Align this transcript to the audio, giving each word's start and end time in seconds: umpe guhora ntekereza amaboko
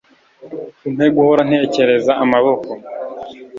umpe 0.87 1.05
guhora 1.15 1.41
ntekereza 1.47 2.11
amaboko 2.23 2.69